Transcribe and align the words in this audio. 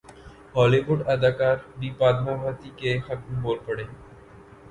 Holi 0.55 0.79
would 0.87 0.99
اداکارہ 1.13 1.65
بھی 1.79 1.89
پدماوتی 1.99 2.69
کے 2.79 2.91
حق 3.05 3.19
میں 3.27 3.39
بول 3.43 3.57
پڑیں 3.65 3.87